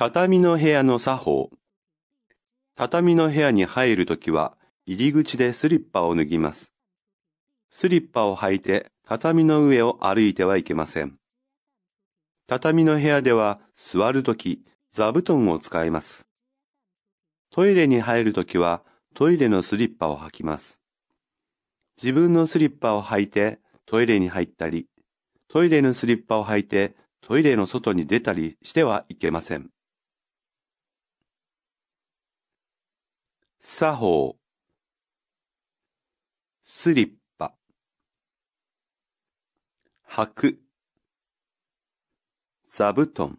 [0.00, 1.50] 畳の部屋の作法。
[2.76, 4.56] 畳の部屋に入るときは、
[4.86, 6.72] 入り口でスリッパを脱ぎます。
[7.68, 11.18] スリッパを履いて畳の上を歩いてはいけません。
[12.46, 16.28] 畳の部屋では座るとき、座布団を使います。
[17.50, 18.84] トイレに入るときは
[19.16, 20.80] トイレのスリッパを履きます。
[22.00, 24.86] 自分のスリッパを履いてトイレに入ったり、
[25.48, 29.70] トイレのスリッパを履いてトイレの外に出たりしてはいけません。
[33.60, 34.36] 作法。
[36.62, 37.56] スリッパ。
[40.08, 40.60] 履く。
[42.68, 43.36] 座布団。